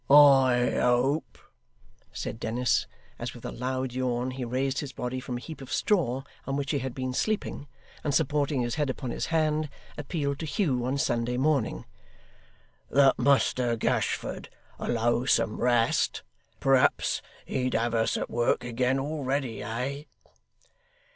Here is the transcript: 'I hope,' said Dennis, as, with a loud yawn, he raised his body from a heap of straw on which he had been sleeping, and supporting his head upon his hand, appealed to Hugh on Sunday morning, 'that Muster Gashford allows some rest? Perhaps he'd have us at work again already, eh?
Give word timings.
'I 0.09 0.77
hope,' 0.79 1.37
said 2.11 2.39
Dennis, 2.39 2.87
as, 3.19 3.35
with 3.35 3.45
a 3.45 3.51
loud 3.51 3.93
yawn, 3.93 4.31
he 4.31 4.43
raised 4.43 4.79
his 4.79 4.93
body 4.93 5.19
from 5.19 5.37
a 5.37 5.39
heap 5.39 5.61
of 5.61 5.71
straw 5.71 6.23
on 6.47 6.55
which 6.55 6.71
he 6.71 6.79
had 6.79 6.95
been 6.95 7.13
sleeping, 7.13 7.67
and 8.03 8.11
supporting 8.11 8.61
his 8.63 8.73
head 8.81 8.89
upon 8.89 9.11
his 9.11 9.27
hand, 9.27 9.69
appealed 9.99 10.39
to 10.39 10.47
Hugh 10.47 10.85
on 10.85 10.97
Sunday 10.97 11.37
morning, 11.37 11.85
'that 12.89 13.19
Muster 13.19 13.75
Gashford 13.75 14.49
allows 14.79 15.33
some 15.33 15.61
rest? 15.61 16.23
Perhaps 16.59 17.21
he'd 17.45 17.75
have 17.75 17.93
us 17.93 18.17
at 18.17 18.27
work 18.27 18.63
again 18.63 18.97
already, 18.97 19.61
eh? 19.61 20.05